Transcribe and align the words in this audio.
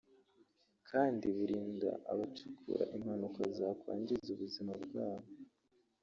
kandi 0.89 1.25
burinda 1.37 1.89
abacukura 2.11 2.83
impanuka 2.95 3.41
zakwangiza 3.57 4.27
ubuzima 4.35 4.71
bwabo 4.83 5.29